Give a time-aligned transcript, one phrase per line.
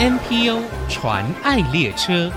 [0.00, 2.32] NPO 传爱列车。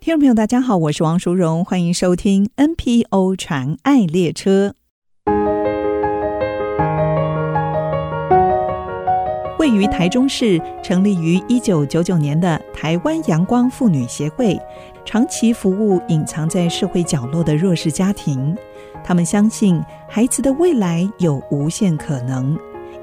[0.00, 4.72] 听众朋友，大家好，我是王淑荣，欢迎收听 NPO 传爱列车。
[9.58, 14.58] 位于台中市，成立于一九九九年的台湾阳光妇女协会，
[15.04, 18.56] 长期服务隐藏在社会角落的弱势家庭。
[19.08, 22.54] 他们相信孩子的未来有无限可能，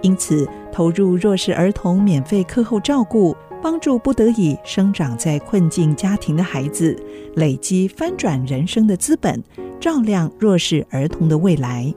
[0.03, 6.95] 因此投入弱势儿童免费课后照顾，帮助不得已生长在困境家庭的孩子，
[7.38, 9.44] 累积翻转人生的资本，
[9.80, 11.91] 照亮弱势儿童的未来。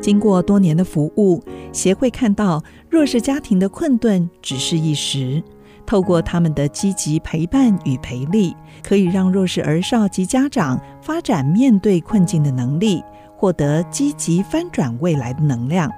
[0.00, 1.40] 经过多年的服务，
[1.72, 2.60] 协会看到
[2.90, 5.40] 弱势家庭的困顿只是一时，
[5.86, 8.52] 透过他们的积极陪伴与培力，
[8.82, 13.00] 可以让弱势儿少及家长发展面对困境的能力，
[13.38, 15.88] 获得积极翻转未来的能量。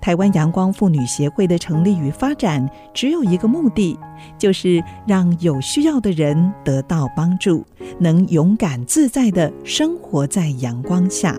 [0.00, 3.98] 台湾阳光妇女协会的成立与发展，只有一个目的，
[4.38, 7.64] 就是让有需要的人得到帮助，
[7.98, 11.36] 能勇敢自在地生活在阳光下。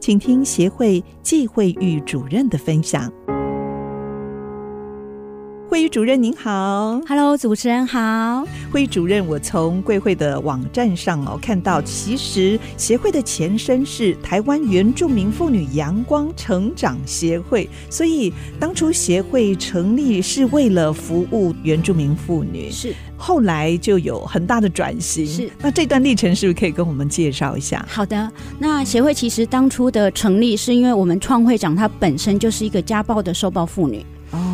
[0.00, 3.12] 请听协会季会玉主任的分享。
[5.72, 8.44] 惠玉主任您好，Hello，主持人好。
[8.70, 22.94] 惠玉主任，我从贵会的网站上哦看到，其实协会的前身是台湾原住民妇女阳光成长协会，所以当初协会成立是为了服务原住民妇女，是。
[23.16, 25.50] 后来就有很大的转型，是。
[25.62, 27.82] 那这段历程是不是可以跟我们介绍一下？
[27.88, 34.04] 好的，那协会其实当初的成立是因为我们创会长她本身就是一个家暴的受暴妇女。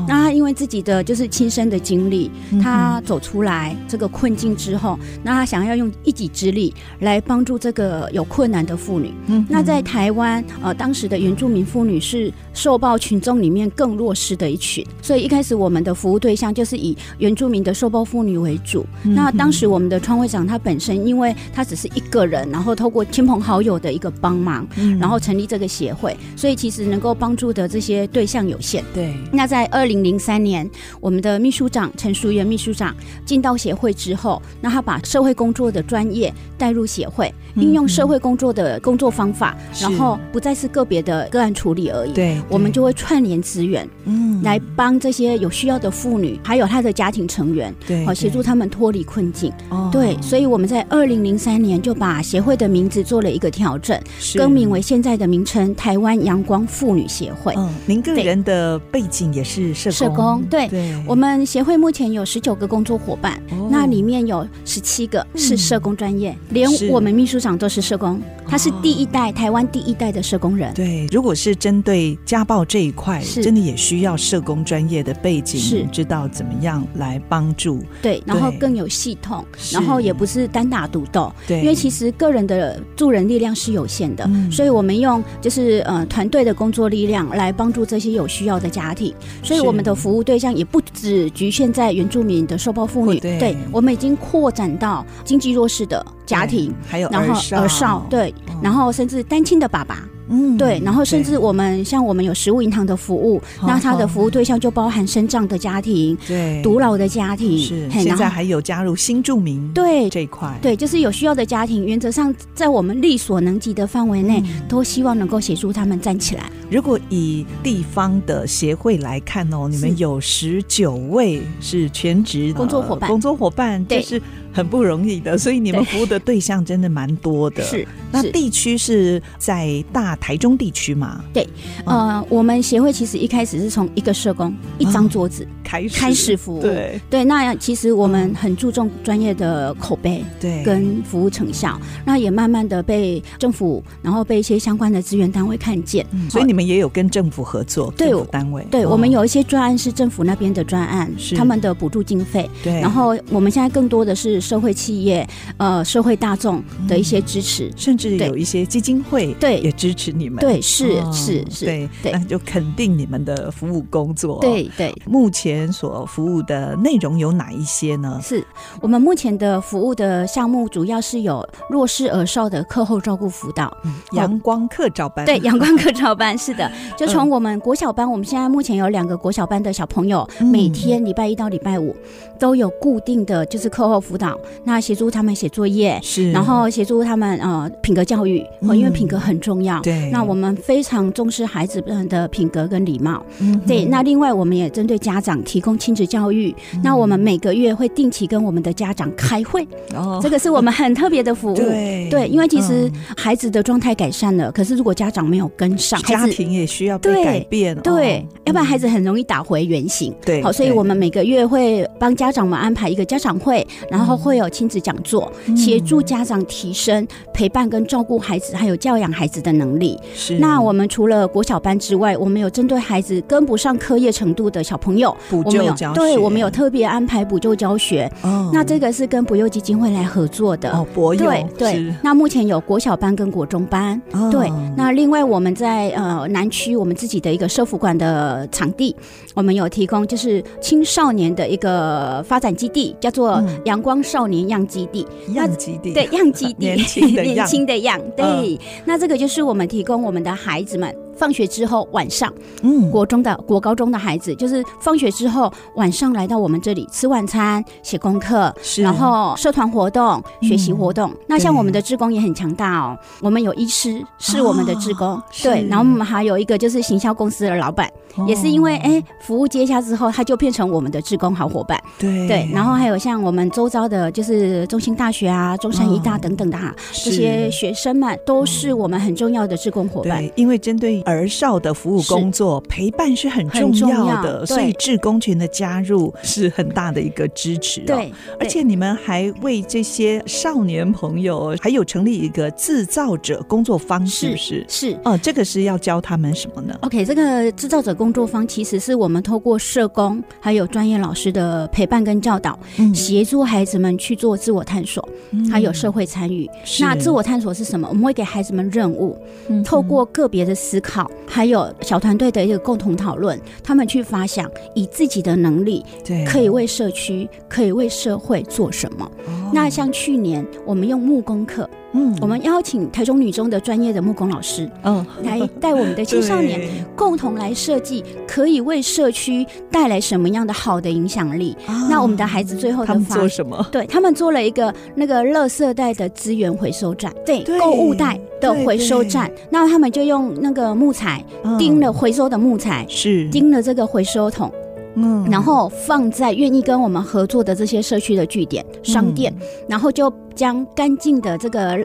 [0.07, 2.31] 那他因为自己的就是亲身的经历，
[2.62, 9.12] 他走出来这个困境之后，那他想要用一己之力来帮助这个有困难的妇女。
[9.27, 18.85] 嗯那在台湾，呃，当时的原住民妇女是受暴群众里面更弱势的一群，所以一开始我们的服务对象就是以原住民的受暴妇女为主。
[19.03, 24.67] 那当时我们的创会长他本身，因为他只是一个人，然后透过亲朋好友的一个帮忙，
[24.98, 28.85] 然后成立这个协会，所以其实能够帮助的这些对象有限。
[28.95, 30.68] 对，那在二零零三年，
[31.01, 42.12] 我们的秘书长陈淑媛秘书长进到协会之后，那他把社会工作的专业带入协会，应用社会工作的工作方法，然后不再是个别的个案处理而已。
[42.12, 49.52] 对，我们就会串联资源，嗯，来帮这些有需要的妇女，还有她的家庭成员，对，好协助他们脱离困境。
[49.70, 54.01] 哦，对，所以我们在二零零三年就把协会的名字做了一个调整，
[54.36, 57.55] 更名为现在的名称——台湾阳光妇女协会。
[57.57, 60.95] 嗯，您个人的背景也是社社工，对，对。
[61.07, 70.73] 我们协会目前有十九个工作伙伴，哦、那里面有十七个是社工专业，嗯、连我们秘书长都是社工，他是第一代、哦、台湾第一代的社工人。
[70.74, 73.42] 对，如果是针对家暴这一块，是。
[73.42, 75.84] 真的也需要社工专业的背景，是。
[75.92, 77.83] 知道怎么样来帮助。
[78.02, 81.33] 对，然后更有系统，然后也不是单打独斗。
[81.46, 100.02] 对，因为其实个人的助人力量是有限的，嗯、所以我们用就是呃团队的工作力量来帮助这些有需要的家庭，所以我们的服务对象也不只局限在原住民的受暴妇女，对，对我们已经扩展到经济弱势的家庭，还有然后儿少，对，然后甚至单亲的爸爸。
[100.28, 116.50] 嗯，对，然后甚至我们像我们有食物银行的服务，那它的服务对象就包含生障的家庭，对，独老的家庭，是，现在还有加入新住民，对这一块，对，就是有需要的家庭，原则上在我们力所能及的范围内，都希望能够协助他们站起来。
[116.70, 124.20] 如果以地方的协会来看哦，你们有十九位是全职工作伙伴，工作伙伴，就，是。
[124.53, 127.63] 很不容易的，所以你们服务的对象真的蛮多的。
[127.63, 131.23] 是，那地区是在大台中地区吗？
[131.32, 131.47] 对，
[131.85, 136.62] 呃，我们协会其实一开始是从一个社工、一张桌子开始开始服务。
[136.62, 141.79] 对对，那其实我们很注重专业的口碑，对，跟服务成效。
[142.05, 146.05] 那也慢慢的被政府，然后被一些相关的资源单位看见。
[146.29, 148.67] 所以你们也有跟政府合作，政府单位。
[148.70, 152.49] 对，我们有一些专案是政府那边的专案，是他们的补助经费。
[152.64, 154.38] 对，然后我们现在更多的是。
[154.40, 155.26] 社会企业，
[155.56, 160.38] 呃，社会大众的一些支持，甚至有一些基金会，对，也支持你们。
[160.40, 164.38] 对，是是是，对对，那就肯定你们的服务工作。
[164.40, 168.20] 对对，目前所服务的内容有哪一些呢？
[168.23, 168.44] 是。
[168.81, 173.75] 我们目前的服务的项目，主要是有弱势儿少的课后照顾辅导，
[174.12, 175.25] 阳光课照班。
[175.25, 181.94] 对，阳光课照班是的， 就从我们国小班，我们现在目前有两个国小班的小朋友，每天礼拜一到礼拜五
[182.38, 184.27] 都有固定的就是课后辅导。
[184.30, 189.80] 导，那协助他们写作业，是，然后协助他们呃品格教育，嗯，因为品格很重要。
[189.80, 193.25] 对，那我们非常重视孩子们的品格跟礼貌。
[193.38, 193.84] 嗯，对。
[193.84, 196.54] 那另外，我们也针对家长提供亲子教育。
[196.75, 199.66] 嗯，那我们每个月会定期跟我们的家长开会。
[199.94, 201.56] 哦，这个是我们很特别的服务。
[201.56, 207.74] 对，对，因为其实孩子的状态改善了，可是如果家长没有跟上，家庭也需要被改变。
[207.81, 210.14] 对，对，要不然孩子很容易打回原形。
[210.24, 219.99] 对，好，所以我们每个月会帮家长们安排一个家长会，然后会有亲子讲座，协助家长提升陪伴跟照顾孩子，还有教养孩子的能力。
[220.15, 220.38] 是。
[220.38, 226.00] 那我们除了国小班之外，我们有针对孩子跟不上课业程度的小朋友，补救教学。
[226.00, 228.11] 对，我们有特别安排补救教学。
[228.23, 228.50] 哦。
[228.53, 230.70] 那这个是跟博幼基金会来合作的。
[230.70, 231.20] 哦，博幼。
[231.20, 231.94] 对对。
[232.03, 234.00] 那目前有国小班跟国中班。
[234.12, 234.29] 哦。
[234.31, 234.50] 对。
[234.76, 238.94] 那另外我们在呃南区我们自己的一个社福馆的场地，
[239.35, 245.06] 我们有提供就是青少年的一个发展基地，叫做阳光少年样基地。
[245.34, 245.93] 样基地。
[245.93, 246.56] 对，样基地。
[246.66, 247.34] 年轻的样。
[247.37, 248.00] 年轻的样。
[248.16, 248.58] 对。
[248.84, 250.94] 那这个就是我们提供我们的孩子们。
[251.19, 252.32] 放学之后晚上，
[252.62, 261.12] 嗯，国中的国高中的孩子，就是放学之后晚上来到我们这里吃晚餐、写功课，是，然后社团活动、学习活动。
[261.26, 267.91] 那像我们的志工也很强大哦，我们有医师是我们的志工，对，然后我们还有一个就是行销公司的老板，
[268.29, 272.29] 也是因为哎服务接下之后，他就变成我们的志工好伙伴，对。
[272.29, 272.49] 对。
[272.53, 281.03] 然后还有像我们周遭的，就是中兴大学啊、中山医大等等的哈，这些学生们都是我们很重要的志工伙伴，因为针对。
[281.08, 287.81] 儿少的服务工作陪伴是很重要的，所以志工群的加入是很大的一个支持。
[287.81, 294.64] 对，而且你们还为这些少年朋友还有成立一个制造者工作坊，是不是？
[294.69, 302.58] 是哦，这个是要教他们什么呢？OK，这个制造者工作坊其实是我们透过社工还有专业老师的陪伴跟教导，
[302.94, 305.06] 协助孩子们去做自我探索，
[305.50, 306.49] 还有社会参与。
[306.81, 307.88] 那自我探索是什么？
[307.88, 309.16] 我们会给孩子们任务，
[309.64, 310.97] 透过个别的思考。
[311.26, 319.04] 还有小团队的一个共同讨论，他们去发想以自己的能力，对，可以为社区、可以为社会做什么。
[319.26, 321.68] 哦、那像去年我们用木工课，
[321.98, 326.60] 嗯，我们邀请台中女中的专业的木工老师，嗯，来带我们的青少年
[326.94, 331.56] 共同来设计，可以为社区带来什么样的好的影响力。
[331.66, 333.66] 哦、那我们的孩子最后的发他们做什么？
[333.72, 339.30] 对，他们做了一个那个垃圾袋的资源回收站，对，购物袋的回收站。
[339.50, 341.24] 那他们就用那个木材
[341.58, 343.28] 钉了回收的木材，是。
[343.30, 344.52] 钉了这个回收桶。
[345.00, 351.78] 嗯，然后放在愿意跟我们合作的这些社区的据点、商店，嗯、然后就将干净的这个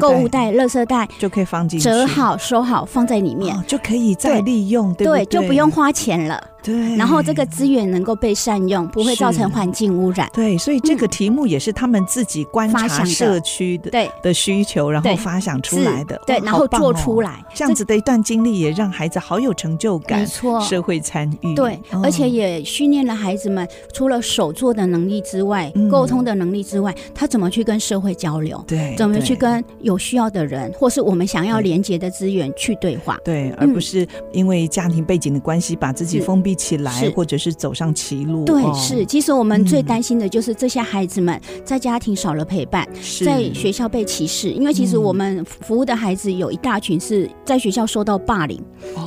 [0.00, 6.40] 购物袋、垃圾袋就可以放进去，折好、收好，放在里面，哦、就可以再利用，对，就不用花钱了。
[6.64, 10.28] 对，然后这个资源能够被善用，不会造成环境污染。
[10.32, 16.18] 对，所以这个题目也是他们自己观察社区的对的需求，然后发想出来的。
[16.26, 20.20] 对，然后做出来这样子的一段经历，也让孩子好有成就感。
[20.20, 21.54] 没错，社会参与。
[21.54, 28.64] 对，而且也训练了孩子们，除了手做的能力之外，沟通的能力之外，他怎么去跟社会交流？
[28.66, 33.18] 对，怎么去跟有需要的人，或是我们想要连接的资源去对话？
[33.22, 37.34] 对，而不是因为家庭背景的关系，把自己封闭起来，或者。
[37.36, 38.44] 是走上歧路。
[38.44, 39.04] 对，是。
[39.04, 42.88] 其实我们最担心的就是这些孩子们在家庭少了陪伴，
[43.22, 44.50] 在学校被歧视。
[44.50, 48.62] 因为其实我们服务的孩子有一大群是在学校受到霸凌，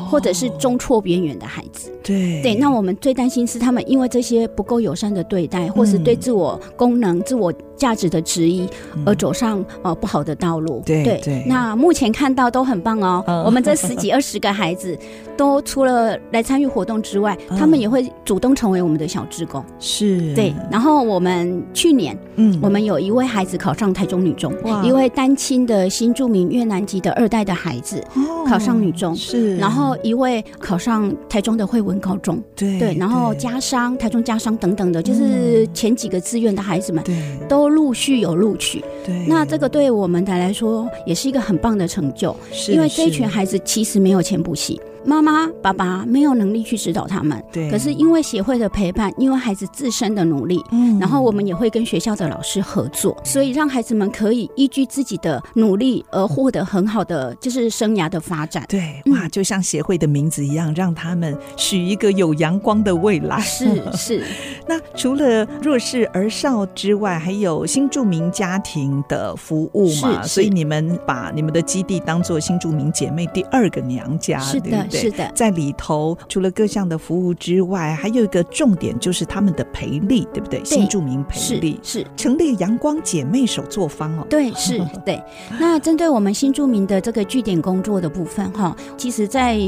[0.10, 1.92] 或者是中辍边缘的孩子。
[2.08, 8.68] 对对，那我们最担心是他们因为这些不够友善的对待，或是对自我功能、自我价值的质疑，
[9.06, 10.82] 而走上呃不好的道路。
[10.86, 11.44] 对对。
[11.46, 13.24] 那目前看到都很棒哦。
[13.46, 14.98] 我们这十几二十个孩子，
[15.36, 17.98] 都除了来参与活动之外，他们也会。
[18.24, 20.54] 主动成为我们的小职工，是对。
[20.70, 28.04] 然后我们去年，嗯，我们有一位孩子考上台中女中，一位单亲的新住民越南籍的二代的孩子
[28.46, 29.56] 考上女中，是。
[29.58, 32.96] 然后一位考上台中的惠文高中，对对。
[32.96, 37.04] 然后家商、台中家商等等的，就是前几个志愿的孩子们，
[37.48, 38.84] 都陆续有录取。
[39.06, 42.36] 对，那这个对我们的来说也是一个很棒的成就，
[42.70, 44.80] 因为这一群孩子其实没有钱补习。
[45.08, 47.72] 妈妈、爸爸没有能力去指导他们，对。
[47.72, 58.66] 可是因为协会的陪伴，因为孩子自身的努力，嗯，然后我们也会跟学校的老师合作，所以让孩子们可以依据自己的努力而获得很好的就是生涯的发展。
[58.68, 63.40] 对，哇，就像协会的名字一样，让他们许一个有阳光的未来。
[63.40, 64.24] 是 是。
[64.68, 70.22] 那除了弱势儿少之外，还有新住民家庭的服务嘛？
[70.24, 74.86] 所以你们把你们的基地当做新住民姐妹第二个娘家，是的。
[74.90, 74.97] 对？
[74.98, 80.60] 是的，在里头除了各项的服务之外，还有一个重点就是他们的培力，对不对？
[80.60, 84.26] 对新住民培力是，是成立阳光姐妹手作坊哦。
[84.30, 85.22] 对，是， 对。
[85.60, 89.60] 那针对我们新住民的这个据点工作的部分哈，其实，在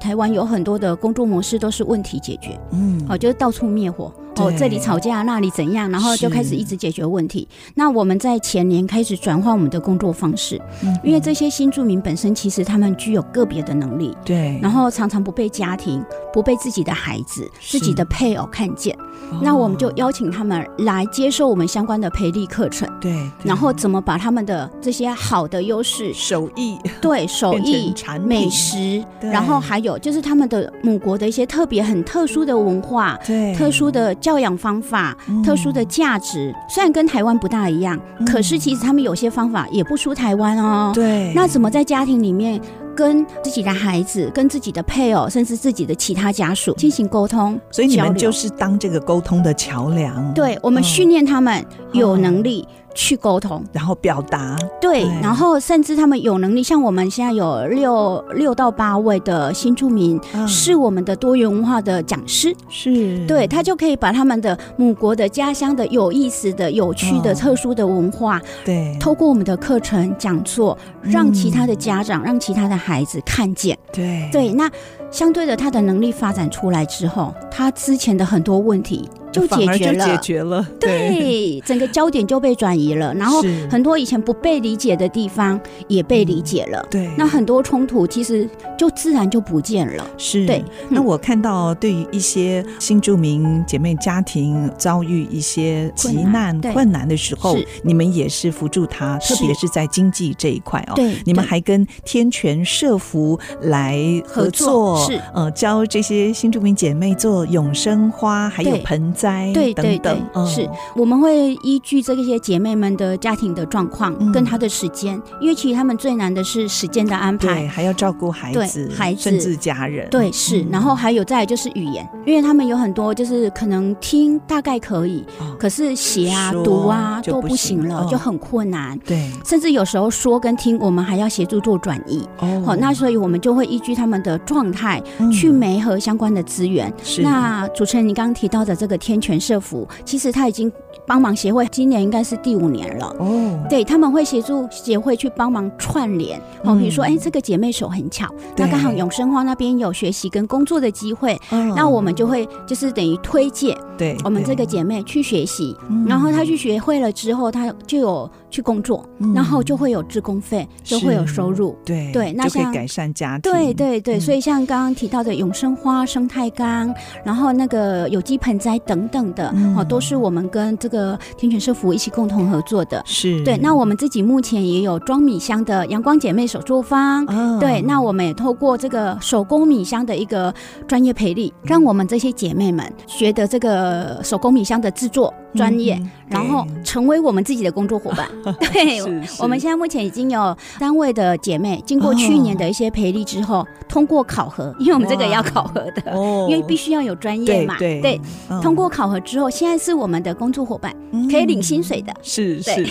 [0.00, 4.12] 台湾有很多的工作模式都是问题解决，嗯，哦，就是到处灭火。
[4.40, 7.46] 哦，这里吵架，那里怎样，然后就开始一直解决问题。
[7.74, 18.96] 那我们在前年开始转换我们的工作方式，嗯，因为这些新住民本身其实他们具有个别的能力，对，然后常常不被家庭、不被自己的孩子、自己的配偶看见。
[19.42, 40.92] 那我们就邀请他们来接受我们相关的培力课程，对，然后怎么把他们的这些好的优势、手艺，对， 手艺、美食，然后还有就是他们的母国的一些特别很特殊的文化，对，特殊的教养方法、特殊的价值，虽然跟台湾不大一样，可是其实他们有些方法也不输台湾哦。
[40.94, 42.60] 对，那怎么在家庭里面？
[43.00, 50.34] 跟自己的孩子、跟自己的配偶，甚至自己的其他家属进行沟通，所以你们就是当这个沟通的桥梁。
[50.34, 51.64] 对，我们训练他们
[51.94, 52.68] 有能力。
[52.94, 63.24] 去沟通，然后表达，对，然后甚至他们有能力，像我们现在有六六到八位的新住民，是我们的多元文化的讲师，是。
[63.26, 74.28] 对，他就可以把他们的母国的家乡的有意思的、有趣的、特殊的文化，对，透过我们的课程讲座，让其他的家长、让其他的孩子看见，对。
[74.32, 74.70] 对，那
[75.10, 79.08] 相对的，他的能力发展出来之后，他之前的很多问题。
[79.32, 85.58] 就解决了，解决了，对，整个焦点就被转移了，然后很多以前不被理解的地方
[85.88, 90.46] 也被理解了，对，那很多冲突其实就自然就不见了，是。
[90.46, 90.64] 对。
[90.88, 105.20] 那我看到对于一些新住民姐妹家庭遭遇一些急难困难的时候，你们也是扶助他，特别是在经济这一块哦，对，你们还跟天泉社福来合作，是。
[105.34, 109.14] 呃，教这些新住民姐妹做永生花，还有盆。
[109.52, 120.08] 对对对，是我们会依据这些姐妹们的家庭的状况跟她的时间，因为其实她们最难的是时间的安排，还要照顾孩子、孩子甚至家人。
[120.10, 125.24] 对，是，然后还有再来就是语言，因为他们有很多就是可能听大概可以，
[125.58, 128.98] 可是写啊、读啊都不行了，就很困难。
[129.00, 132.26] 对，甚至有时候说跟听，我们还要协助做转译。
[132.64, 136.92] 好，那所以我们就会依据他们的状态去媒合相关的资源。
[137.22, 138.96] 那主持人，你刚刚提到的这个。
[139.10, 140.70] 天泉社福其实他已经
[141.04, 143.12] 帮忙协会，今年应该是第五年了。
[143.18, 146.40] 哦，对，他们会协助协会去帮忙串联。
[146.62, 155.76] 哦，比如说，哎，这个姐妹手很巧，那刚好永生花那边有学习跟工作的机会，那我们就会就是等于推荐，对，我们这个姐妹去学习，
[156.06, 159.04] 然后她去学会了之后，她就有去工作，
[159.34, 161.76] 然后就会有志工费，就会有收入。
[161.84, 163.52] 对对，那就可以改善家庭。
[163.52, 169.00] 对对对，所以像刚刚提到的永生花生态缸，然后那个有机盆栽等。
[169.00, 173.56] 等等的，哦，都是我们跟这个天泉社福一起共同合作的，是对。
[173.56, 177.80] 那我们自己目前也有装米箱的阳光姐妹手作坊，哦、对。
[177.80, 180.52] 那我们也透过这个手工米箱的一个
[180.86, 185.32] 专业培力，让我们这些姐妹们学得这个手工米箱的制作。
[185.54, 188.28] 专业，嗯、然后成为我们自己的工作伙伴。
[188.72, 189.00] 对，
[189.40, 197.76] 我们现在目前已经有三位的姐妹，经过去年的一些培力之后，哦、通过考核，因为我们这个也要考核的，哦、因为必须要有专业嘛。
[197.78, 202.12] 对，对对通过考核之后，现在是我们的工作伙伴，嗯、可以领薪水的。
[202.22, 202.86] 是是。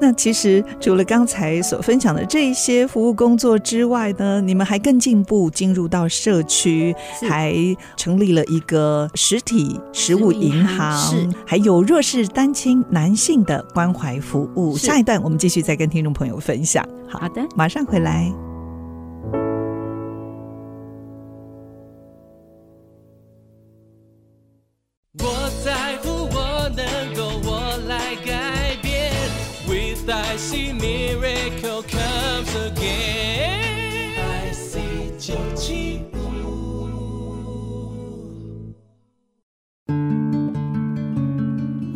[0.00, 6.94] 那其实除了刚才所分享的这一些服务工作之外呢，你们还更进步，进入到社区，
[7.28, 7.54] 还
[7.96, 14.76] 成立了一个实体食物银行，是还有弱势单亲男性的关怀服务。
[14.76, 16.84] 下一段我们继续再跟听众朋友分享。
[17.08, 18.49] 好，好的，马上回来。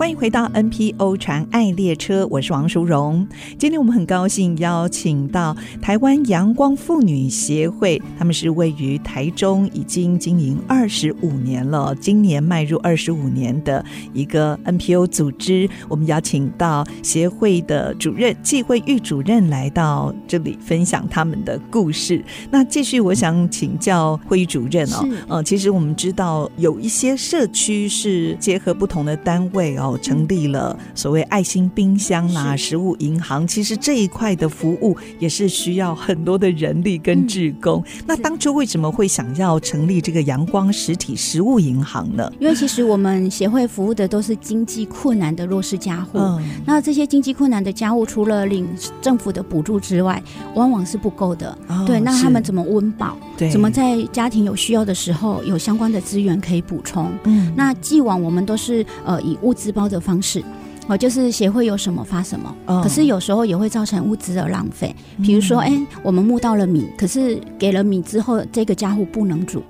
[0.04, 3.26] 欢迎回到 NPO 传爱列车，我是王淑荣。
[3.58, 13.82] 今天我们很高兴邀请到台湾阳光妇女协会，他们是位于台中，已经经营二十五年了，今年迈入二十五年的
[14.12, 15.66] 一个 NPO 组织。
[15.88, 22.23] 我们邀请到协会的主任纪会玉主任来到这里分享他们的故事。
[22.50, 29.92] 那继续，我想请教会议主任哦，是呃，其实我们知道有一些社区是结合不同的单位哦。
[29.94, 33.46] 哦，成立了所谓爱心冰箱啦、是食物银行。
[33.46, 37.82] 其实这一块的服务也是需要很多的人力跟志工。
[37.86, 42.30] 嗯、那当初为什么会想要成立这个阳光实体食物银行呢？
[42.40, 46.18] 因为其实我们协会服务的都是经济困难的弱势家户。
[46.18, 48.68] 嗯，那这些经济困难的家户，除了领
[49.00, 50.22] 政府的补助之外，
[50.54, 51.56] 往往是不够的。
[51.68, 53.16] 哦、对，那他们怎么温饱？
[53.37, 57.11] 对，怎么在家庭有需要的时候有相关的资源可以补充？
[57.25, 60.43] 嗯，那既往我们都是呃以物资包的方式，
[60.87, 62.55] 哦，就是协会有什么发什么。
[62.67, 69.62] 哦，可是有时候也会造成物资的浪费，比如说，哎、嗯，我们募到了米，可是给了米之后，这个家户不能煮。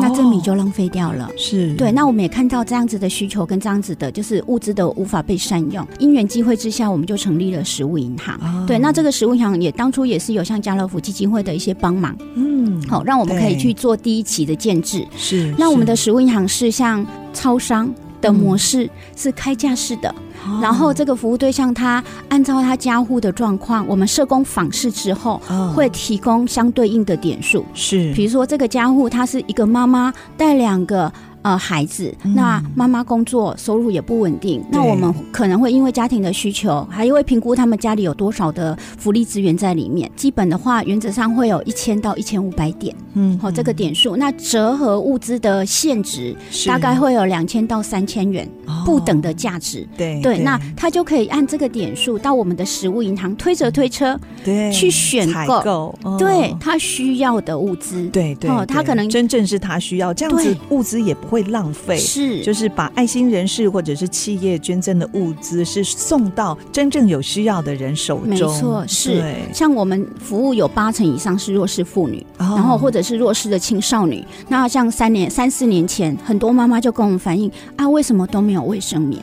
[0.00, 1.90] 那这米就浪费掉了，是对。
[1.92, 5.86] 那我们也看到这样子的需求跟这样子的，就是物资的无法被善用。
[5.98, 8.36] 因缘机会之下，我们就成立了食物银行。
[8.36, 15.06] 哦、对，那这个食物银行也当初也是有像家乐福基金会的一些帮忙，嗯，好，让我们可以去做第一期的建制。
[15.16, 20.14] 是，那我们的食物银行是像超商的模式，嗯、是开架式的。
[20.62, 25.40] 然后这个服务对象，他按照他家户的状况，我们社工访视之后，
[25.74, 27.64] 会提供相对应的点数。
[27.74, 31.12] 是，比如说这个家户，他是一个妈妈带两个。
[31.42, 40.10] 呃，孩子，那妈妈工作收入也不稳定，嗯、那我们可能会因为家庭的需求，还因为评估他们家里有多少的福利资源在里面。
[40.16, 44.16] 基本的话，原则上会有一千到一千五百点，嗯，好、哦，这个点数。
[44.16, 48.46] 那折合物资的现值大概会有两千到三千元
[48.84, 49.82] 不等的价值。
[49.82, 58.06] 哦、对对，那他就可以按这个点数到我们的食物银行推着推车，对，去选购，哦、对他需要的物资。
[58.08, 68.28] 对对，哦，他可能真正是他需要这样子，物资也不会浪费是，就是把爱心人士或者是企业捐赠的物资是送到真正有需要的人手中。
[68.28, 69.22] 没错，是。
[69.52, 74.24] 像我们服务有八成以上是弱势妇女，哦、然后或者是弱势的青少女。
[74.48, 79.22] 那像三年、三四年前，很多妈妈就跟我们反映啊，为什么都没有卫生棉？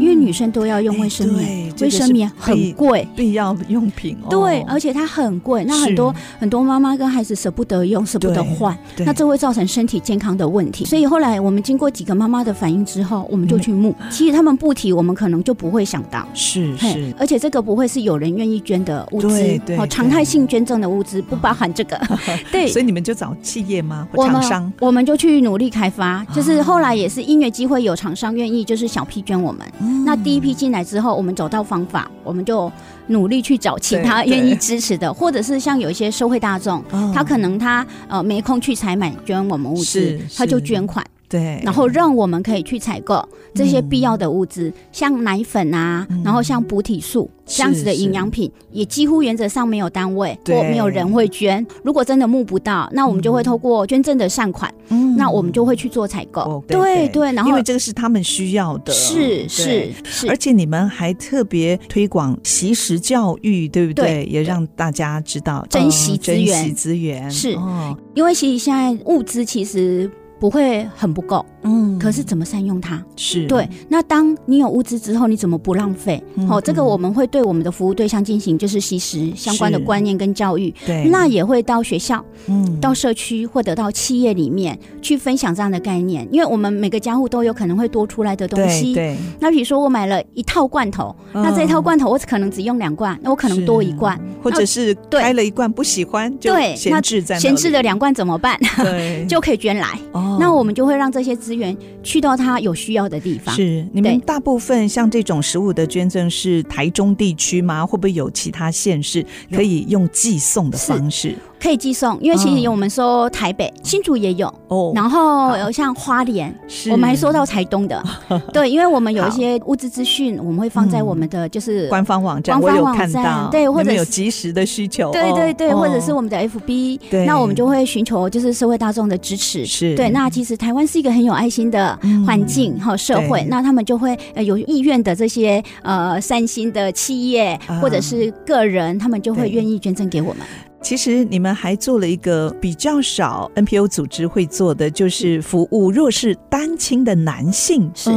[0.00, 4.16] 因为女生都要用卫生棉，卫生棉很贵，必要用品。
[4.28, 5.64] 对，而且它很贵。
[5.64, 10.84] 那很多很多妈妈跟孩子舍不得用，舍不得换，那这会造成身体健康的问题。
[10.84, 13.94] 所以后来我们经过几个妈妈的反应之后，我们就去募。
[14.10, 16.26] 其实他们不提，我们可能就不会想到。
[16.34, 22.00] 是是，而且这个不会是有人愿意捐的物资，哦，常态性捐赠的物资不包含这个。
[22.52, 24.06] 对，所以你们就找企业吗？
[24.12, 24.72] 或厂商？
[24.80, 29.66] 我们就去努力开发，就是后来也是因缘机会，有厂商愿意就是小批捐我们。
[30.04, 32.70] 那第一批进来之后，我们找到方法，我们就
[33.08, 41.04] 努力去找其他愿意支持的，或者是像有一些社会大众，哦、他可能他呃没空去采买捐我们物资，他就捐款。
[41.28, 50.56] 对，然后让我们可以去采购这些必要的物资，嗯、像奶粉啊，嗯、然后像补体素这样子的营养品，也几乎原则上没有单位对。
[50.56, 51.64] 或没有人会捐。
[51.82, 56.42] 如果真的募不到，那我们就会透过捐赠的善款，嗯、那我们就会去做采购。
[56.42, 64.06] 哦、对对，然后因为这个是他们需要的，是是是，而且你们还特别推广惜食教育，对不对？
[64.06, 67.30] 对也让大家知道珍惜资源，珍惜资源。
[67.30, 70.08] 是，哦、因为其实现在物资其实。
[70.38, 73.02] 不会很不够，嗯，可是怎么善用它？
[73.16, 73.68] 是对。
[73.88, 76.22] 那当你有物资之后，你怎么不浪费？
[76.46, 80.74] 好，这个我们会对我们的服务对象进行就是吸食相关的观念跟教育。
[80.84, 88.92] 对，那也会到学校、嗯，到社区或者到企业里面去分享这样的概念，因为我们每个家户都有可能会多出来的东西。
[88.94, 89.16] 对。
[89.40, 98.58] 那比如说我买了一套罐头，那这一套罐头我可能只用两罐，那我可能多一罐，或者是开了一罐不喜欢，对，闲置在闲置的两罐怎么办？
[98.76, 99.98] 对， 就可以捐来。
[100.38, 103.54] 那我们就会让这些资源去到他有需要的地方。
[103.54, 107.84] 是，你们大部分像这种食物的捐赠是台中地区吗？
[107.86, 111.34] 会不会有其他县市可以用寄送的方式？
[111.60, 116.54] 可以寄送，因为其实我们收台北、新竹也有哦，然后有像花莲，
[116.90, 118.02] 我们还收到台东的。
[118.52, 129.64] 对，因为我们有一些物资资讯，我们会放在我们的就是官方网站，官方网站对，或者有及时的需求，对对对，或者是我们的 FB，那我们就会寻求就是社会大众的支持。
[129.64, 129.94] 是。
[129.96, 140.46] 对，那其实台湾是一个很有爱心的环境和社会，那他们就会呃有意愿的这些呃善心的企业或者是个人，他们就会愿意捐赠给我们。
[140.86, 147.90] 其实你们还做了一个比较少 NPO 组织会做的，就是服务弱势单亲的男性。
[147.92, 148.08] 是。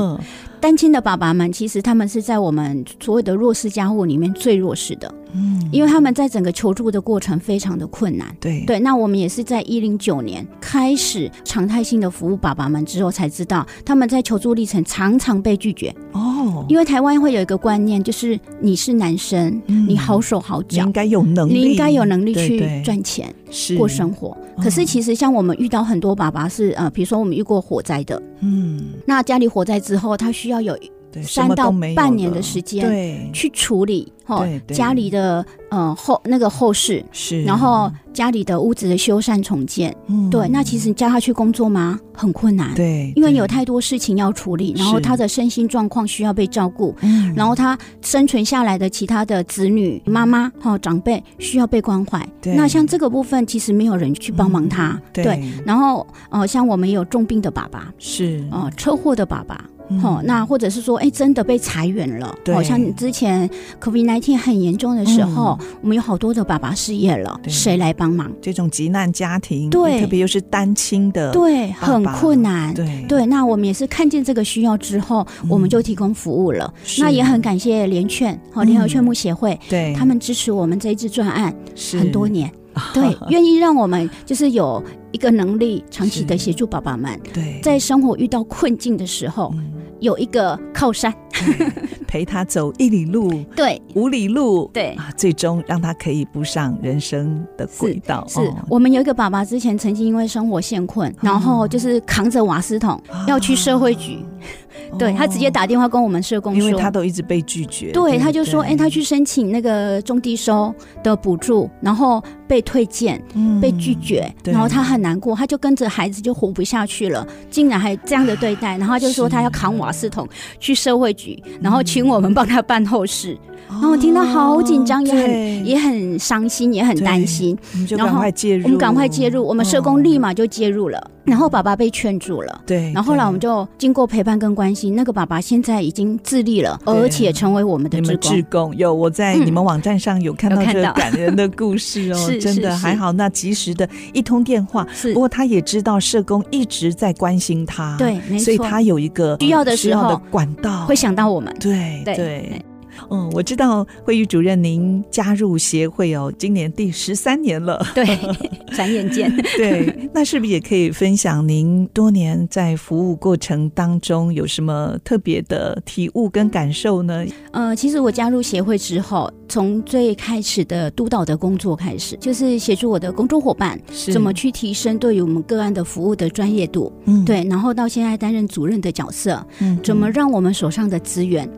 [0.60, 8.64] 单亲的爸爸们，其实他们是在我们所有的弱势家户里面最弱势的，嗯，因为他们在整个求助的过程非常的困难，对。
[8.66, 8.80] 对。
[8.80, 15.94] 那我们也是在一零九年开始常态性的服务爸爸们之后，才知道他们在求助历程常常被拒绝。
[16.12, 16.66] 哦。
[16.68, 23.78] 因为台湾会有一个观念，就是你是男生，嗯、你好手好脚，你应该有能力，你应该有能力去赚钱，是。
[23.78, 24.38] 过生活。
[24.62, 30.78] 可是其实像我们遇到很多爸爸是呃，比如说我们遇过火灾的，嗯，那家里火灾之后，他需要有
[31.24, 42.00] 三到半年的时间，对，去处理哈家里的呃后那个后事是，然后家里的屋子的修缮重建，嗯，对，那其实你叫他去工作吗？
[42.14, 58.46] 很困难，对，因为有太多事情要处理，然后他的身心状况需要被照顾，嗯，然后他生存下来的其他的子女、妈妈哈长辈需要被关怀，对，那像这个部分其实没有人去帮忙他，嗯、对，然后呃像我们有重病的爸爸，是。
[58.52, 59.64] 哦、呃、车祸的爸爸。
[60.04, 62.28] 哦、嗯，那或者是说，哎，真的被裁员了。
[62.28, 63.50] 好、哦、像之前
[63.82, 68.32] COVID-19 很严重的时候、嗯，我们有好多的爸爸失业了，谁来帮忙？
[68.42, 72.74] 这种急难家庭，对，特别又是单亲的，对，很困难。
[72.74, 76.72] 对对，那我们也是看见这个需要之后，嗯、我们就提供服务了。
[77.00, 81.54] 那也很感谢联劝，好、哦，联合劝募协会，对、嗯，他们支持我们这一支专案
[82.00, 82.52] 很多年，
[82.94, 89.52] 对，愿意让我们就是有一个能力长期的协助爸爸们，对，在生活遇到困境的时候。
[89.56, 89.74] 嗯。
[90.00, 91.14] 有一个靠山，
[92.08, 94.92] 陪他走一里路， 对，五里路，对。
[94.94, 98.26] 啊，最终让他可以步上人生的轨道。
[98.30, 104.20] 是，我们有一个爸爸，之前曾经因为生活陷困，然后就是扛着瓦斯桶、啊、要去社会局。
[104.98, 107.92] 对，他直接打电话跟我们社工说，因为他都一直被拒绝。
[107.92, 110.74] 对，他就说，哎、欸，他去申请那个中低收
[111.04, 120.28] 的补助，然后被退件，嗯、被拒绝，然后他很难过，他就跟着孩子就活不下去了，竟然还这样的对待，然后他就说他要扛瓦斯桶
[120.60, 123.38] 去社会局，然后请我们帮他办后事。
[123.68, 127.58] 然后我听到好紧张，也很也很伤心，也很担心。
[127.74, 130.98] 我们就赶快介入，我们赶快介入，我们社工立马就介入了。
[131.00, 132.92] 哦、然后爸爸被劝住了，对。
[132.92, 138.76] 然后后来我们就经过陪伴跟关心，那个爸爸现在已经自立了，而且成为我们的志工。
[138.76, 143.12] 有我在你们网站上有看到这个感人的故事哦， 是真的还好。
[143.12, 145.14] 那及时的一通电话，是。
[145.14, 152.66] 不过他也知道社工一直在关心他，对，所以他有一个需要的时候的管道会想到我们，对对。
[153.08, 157.86] 对嗯，我知道惠玉主任您加入协会哦，今年第十三年了。
[157.96, 158.06] 对，
[158.76, 159.36] 转眼间。
[159.58, 167.26] 对，那是不是也可以分享您多年在服务过程当中有什么特别的体悟跟感受呢？
[167.52, 173.80] 呃，其实我加入协会之后，从最开始的督导的工作开始，就是协助我的工作伙伴
[174.12, 176.92] 怎么去提升对于我们个案的服务的专业度。
[177.06, 181.50] 嗯，对，然后到现在担任主任的角色，嗯，怎么让我们手上的资源。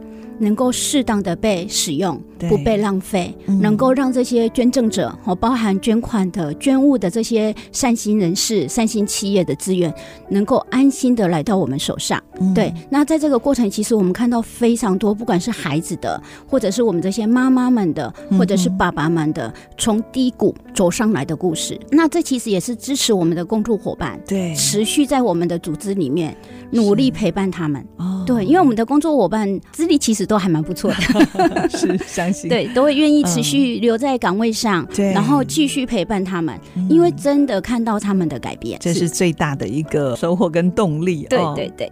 [0.42, 9.94] 能够适当的被使用，不被浪费，嗯，能够让这些捐赠者和包含捐款的、捐物的这些善心人士、善心企业的资源，
[10.30, 12.22] 能够安心的来到我们手上。
[12.40, 21.80] 嗯、对，那在这个过程，其实我们看到非常多，不管是孩子的，或者是我们这些妈妈们的，或者是爸爸们的，从低谷走上来的故事。
[21.92, 26.36] 那这其实也是支持我们的工作伙伴，对，持续在我们的组织里面
[26.72, 27.86] 努力陪伴他们。
[27.98, 32.50] 哦，对，因为我们的工作伙伴资历其实都还蛮不错的， 是相信。
[32.50, 41.26] 对，都会愿意持续留在岗位上，对、嗯，然后继续陪伴他们，因为真的看到他们的改变，这是最大的一个收获跟动力。
[41.30, 41.92] 对对对。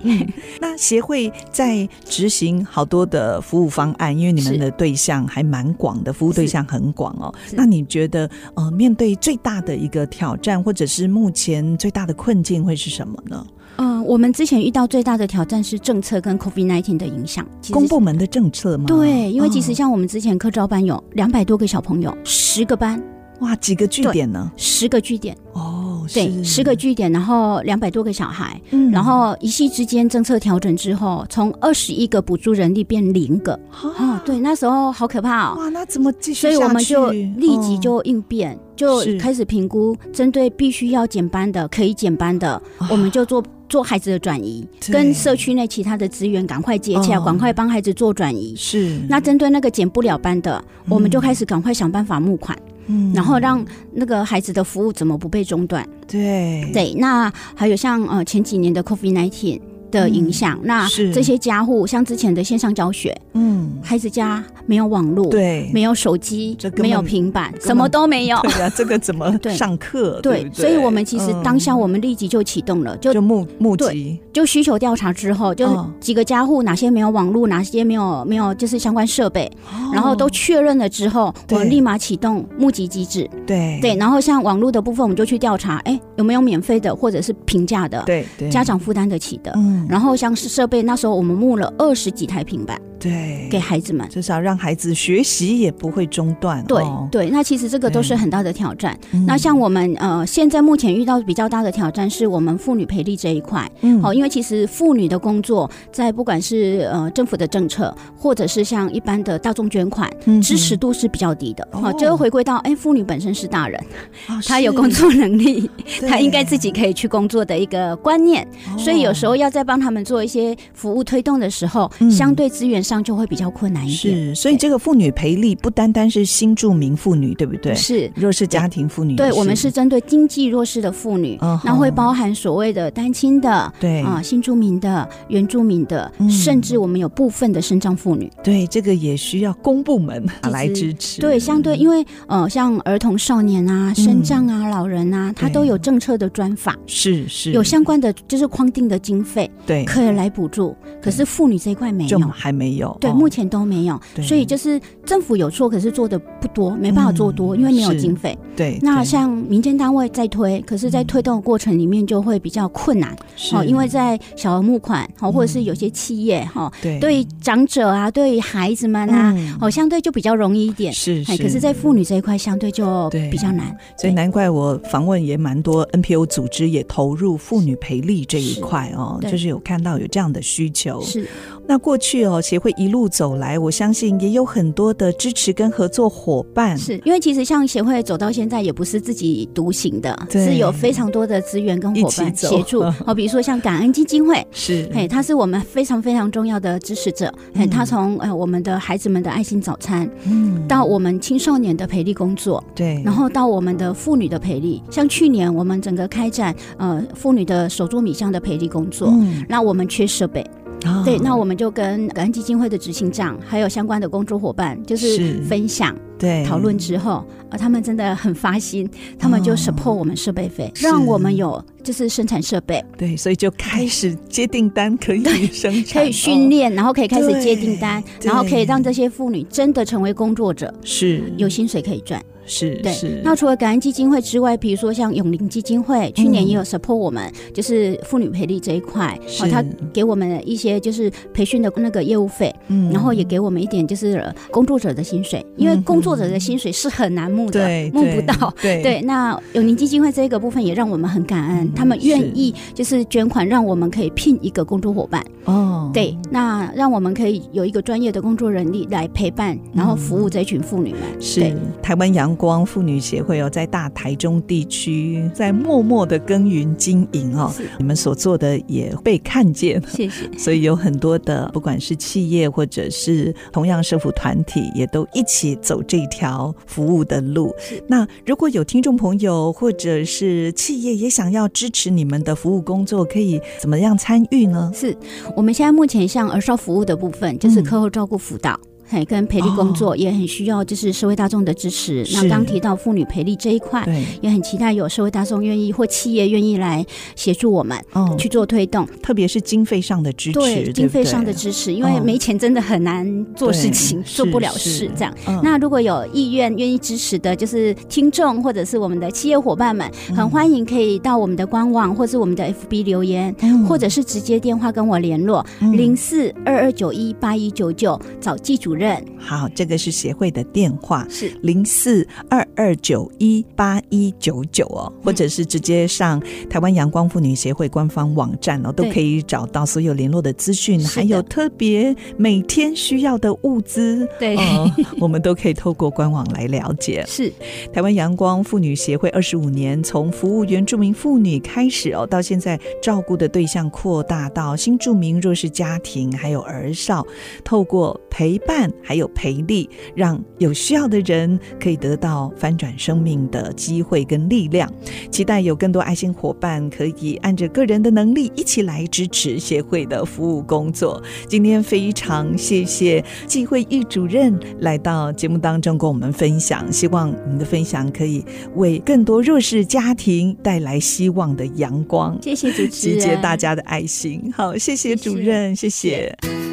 [0.60, 7.34] 那协会在执行好多的服务方案，因为你们的对象还蛮广的，服务对象很广哦。
[7.52, 13.46] 那你觉得，呃，面对最大的一个挑战，或者是目前最大的困境会是什么呢？
[13.82, 18.84] 嗯、呃，我们之前遇到最大的挑战是政策跟 COVID-19 的影响，公部门的政策吗？
[18.88, 23.02] 对，因为其实像我们之前课招班有两百多个小朋友，十个班，
[23.40, 24.52] 哇，几个据点呢？
[24.58, 25.79] 十个据点哦。
[26.14, 36.42] 对，十个据点，然后两百多个小孩，嗯，然后一夕之间政策调整之后，从二十一个补助人力变零个，啊、哦，对，那时候好可怕哦，哇，那怎么继续？
[36.42, 48.56] 所以我们就立即就应变，哦、就开始评估，针对必须要减班的、可以减班的，我们就做做孩子的转移，跟社区内其他的资源赶快接洽，赶快帮孩子做转移。
[48.58, 52.58] 是，那针对那个减不了班的，我们就开始赶快想办法募款。
[52.92, 55.88] 嗯，然后让那个孩子的服务怎么不被中断？
[56.08, 59.62] 对对，那还有像呃前几年的 COVID-19。
[59.92, 68.40] 的影响，嗯，那这些家户像之前的线上教学，嗯，孩子家没有网络，对，没有手机，没有平板，什么都没有。
[68.44, 70.20] 对啊，这个怎么 上课？
[70.22, 79.52] 对，对，所以我们其实当下我们立即就启动了，就就募募集，就需求调查之后，就几个家户哪些没有网络，哪些没有没有就是相关设备，
[79.94, 83.30] 然后都确认了之后，我们立马启动募集机制。
[83.48, 83.80] 对。
[83.82, 89.88] 对，然后像网络的部分，我们就去调查，哎，有没有免费的或者是平价的，对，家长负担得起的，嗯。
[89.90, 96.62] 然后像是设备，那时候我们募了二十几台平板，对，给孩子们，至少让孩子学习也不会中断。
[96.66, 99.00] 对、哦、对，那其实这个都是很大的挑战。
[99.26, 103.66] 那像我们呃，现在目前遇到比较大的挑战是我们妇女培力这一块。
[103.80, 111.66] 嗯，好，因为其实妇女的工作在不管是呃政府的政策，或者是像一般的大众捐款，嗯、支持度是比较低的。
[111.72, 113.82] 好、哦，就回归到哎，妇女本身是大人，
[114.28, 115.70] 哦、她有工作能力，
[116.10, 118.48] 她应该自己可以去工作的一个观念。
[118.78, 124.34] 所以有时候要在帮他们做一些服务推动的时候，嗯、相对资源上就会比较困难一点。
[124.34, 127.74] 是，所以这个妇女培力不单单是新住民妇女，对不对？
[127.76, 129.16] 是弱势家庭妇女。
[129.16, 138.32] 对，我们是针对经济弱势的妇女，那、哦、会包含所谓的单亲的，对啊，新住民的、原住民的，嗯、甚至我们有部分的生障妇女。
[138.44, 141.22] 对，这个也需要公部门来支持。
[141.22, 147.52] 对，相对因为呃，像儿童、少年啊、生障啊、嗯、老人啊，他都有政策的专法，是是。
[147.52, 150.74] 有相关的就是框定的经费，对，可以来补助。
[151.02, 154.00] 可是妇女这一块没有，还没有，对，目前都没有。
[154.24, 158.38] 所以就是政府有做，可是做的不多，没办法做多，因为没有经费。
[158.56, 163.14] 对，那像民间单位在推，可是，在推动的过程里面就会比较困难。
[163.52, 170.94] 哦，因为在小额募款，哦，或者是有些企业，哈，对，对长者啊，对孩子们啊，哦，相对就比较容易一点。
[170.94, 173.76] 是，可是，在妇女这一块，相对就比较难。
[173.98, 181.02] 所以难怪我访问也蛮多 NPO 组织也投入妇女陪力这一块哦，就是有看到有这样的需求。
[181.02, 181.28] 是。
[181.70, 186.76] 那过去哦，协会一路走来，我相信也有很多的支持跟合作伙伴。
[186.76, 192.82] 是因为其实像协会走到现在，也不是自己独行的，是有非常多的资源跟伙伴协助。
[193.06, 197.32] 好，比如说像感恩基金会， 是，嘿，他是我们非常非常重要的支持者。
[197.54, 210.44] 嘿，他从呃我们的孩子们的爱心早餐，嗯，到我们青少年的培力工作，对，然后到我们的妇女的培力，像去年我们整个开展呃妇女的手作米香的培力工作，嗯，那我们缺设备。
[210.86, 211.04] Oh.
[211.04, 220.86] 对，那我们就跟感恩基金会的执行长还有相关的工作伙伴，就是分享、对讨论之后，啊，他们真的很发心，他们就 support 我们设备费，oh.
[220.86, 222.82] 让我们有就是生产设备。
[222.98, 232.24] 对，所以就开始接订单，可以生产，可以训练，然后可以开始接订单，然后可以让这些妇女真的成为工作者，是有薪水可以赚。
[232.50, 233.22] 是，对。
[233.24, 239.46] 那除了感恩基金会之外，比如说像永龄基金会，去年也有 support 我们，嗯、就是妇女培力这一块，是。
[239.46, 249.02] 哦，他给我们一些就是培训的那个业务费，嗯，然后也给我们一点就是工作者的薪水，嗯、因为工作者的薪水是很难募的，对募不到，对对。
[249.02, 261.56] 那永龄基金会这个部分也让我们很感恩，嗯、他们愿意就是捐款，让我们可以聘一个工作伙伴，哦，对，那让我们可以有一个专业的工作人力来陪伴，然后服务这群妇女们，嗯、是对。
[261.82, 270.32] 台湾阳光妇女协会哦，在大台中地区在默默的耕耘经营哦，是你们所做的也被看见，谢谢。
[270.40, 277.54] 所以有很多的不管是企业或者是同样社福团体，也都一起走这条服务的路。
[277.88, 284.72] 那如果有听众朋友或者是企业也想要支持你们的服务工作，可以怎么样参与呢？
[284.74, 284.96] 是
[285.36, 288.58] 我们现在目前像儿少服务的部分，就是课后照顾辅导。
[288.64, 292.04] 嗯嘿，跟培力工作也很需要，就是社会大众的支持。
[292.14, 293.88] 那刚提到妇女培力这一块，
[294.20, 296.84] 也很期待有社会大众愿意或企业愿意来
[297.16, 297.78] 协助我们
[298.18, 300.40] 去做推动，特别是经费上的支持。
[300.40, 305.14] 对，经费上的支持，因为没钱真的很难做事情，做不了事这样。
[305.44, 313.36] 那如果有意愿愿意支持的，就是听众或者是我们的企业伙伴们，很欢迎可以到我们的官网或是我们的 FB 留言，
[313.68, 319.06] 或者是直接电话跟我联络零四二二九一八一九九找季主任。
[319.20, 337.04] 好，这个是协会的电话，是零四二二九一八一九九哦，或者是直接上台湾阳光妇女协会官方网站哦，都可以找到所有联络的资讯，还有特别每天需要的物资，对，哦， 我们都可以透过官网来了解。
[337.06, 337.32] 是
[337.74, 347.06] 台湾阳光妇女协会二十五年，从服务原住民妇女开始哦，到现在照顾的对象扩大到新住民弱势家庭，还有儿少，
[347.44, 348.69] 透过陪伴。
[348.84, 354.72] 还有培力，让有需要的人可以得到翻转生命的机会跟力量。
[355.12, 361.02] 期待有更多爱心伙伴可以按着个人的能力一起来支持协会的服务工作。
[361.28, 368.24] 今天非常谢谢纪惠玉主任来到节目当中跟我们分享，希望你的分享可以
[368.56, 372.18] 为更多弱势家庭带来希望的阳光。
[372.22, 374.32] 谢谢主持人，集结大家的爱心。
[374.36, 375.80] 好，谢谢主任，谢谢。
[375.80, 376.49] 谢谢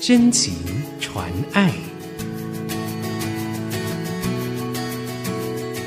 [0.00, 0.54] 真情
[1.00, 1.72] 传爱。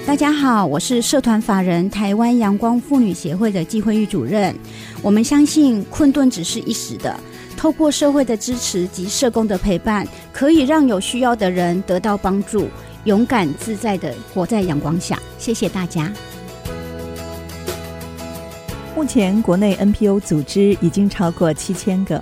[0.06, 4.54] 大家好，我是社团法人台湾阳光妇女协会的季慧玉主任。
[5.02, 7.18] 我们相信困顿只是一时的。
[7.56, 12.68] 透过社会的支持及社工的陪伴，可以让有需要的人得到帮助，
[13.06, 15.18] 勇敢自在的活在阳光下。
[15.38, 16.12] 谢谢大家。
[18.94, 22.22] 目前国内 NPO 组织已经超过七千个，